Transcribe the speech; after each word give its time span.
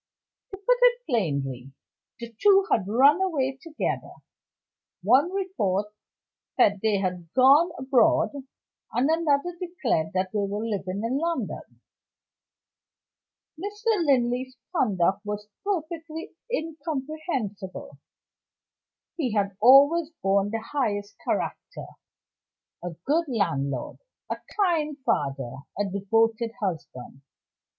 To 0.49 0.57
put 0.57 0.79
it 0.81 1.05
plainly, 1.05 1.73
the 2.19 2.33
two 2.41 2.65
had 2.71 2.87
run 2.87 3.21
away 3.21 3.59
together; 3.61 4.13
one 5.03 5.31
report 5.31 5.93
said 6.57 6.79
they 6.81 6.97
had 6.97 7.31
gone 7.35 7.69
abroad, 7.77 8.31
and 8.93 9.07
another 9.11 9.55
declared 9.59 10.13
that 10.13 10.31
they 10.31 10.39
were 10.39 10.65
living 10.65 11.03
in 11.03 11.19
London. 11.19 11.81
Mr. 13.59 14.03
Linley's 14.05 14.57
conduct 14.75 15.23
was 15.23 15.47
perfectly 15.63 16.31
incomprehensible. 16.51 17.99
He 19.17 19.33
had 19.33 19.55
always 19.61 20.09
borne 20.23 20.49
the 20.49 20.61
highest 20.71 21.15
character 21.23 21.85
a 22.83 22.89
good 23.05 23.25
landlord, 23.27 23.99
a 24.31 24.37
kind 24.59 24.97
father, 25.05 25.57
a 25.77 25.85
devoted 25.85 26.53
husband. 26.59 27.21